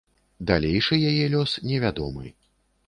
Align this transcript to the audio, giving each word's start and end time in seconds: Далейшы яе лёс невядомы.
Далейшы 0.51 0.95
яе 1.11 1.25
лёс 1.35 1.57
невядомы. 1.69 2.27